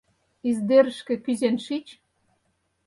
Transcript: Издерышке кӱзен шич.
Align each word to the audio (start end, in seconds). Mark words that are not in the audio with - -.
Издерышке 0.49 1.15
кӱзен 1.23 1.55
шич. 1.65 1.87